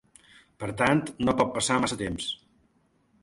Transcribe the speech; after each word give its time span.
Per 0.63 0.69
tant, 0.79 1.03
no 1.27 1.35
pot 1.41 1.53
passar 1.57 1.77
massa 1.83 1.99
temps. 2.01 2.31